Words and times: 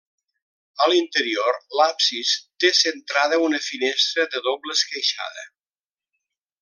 A 0.83 0.87
l'interior, 0.91 1.59
l'absis 1.79 2.31
té 2.65 2.71
centrada 2.79 3.41
una 3.49 3.61
finestra 3.67 4.27
de 4.33 4.43
doble 4.49 4.75
esqueixada. 4.79 5.45